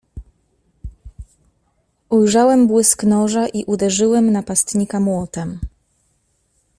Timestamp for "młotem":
4.99-5.59